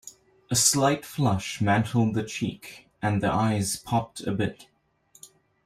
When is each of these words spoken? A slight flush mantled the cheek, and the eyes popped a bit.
A 0.49 0.55
slight 0.55 1.05
flush 1.05 1.61
mantled 1.61 2.15
the 2.15 2.23
cheek, 2.23 2.87
and 3.03 3.21
the 3.21 3.31
eyes 3.31 3.77
popped 3.77 4.21
a 4.21 4.31
bit. 4.31 4.65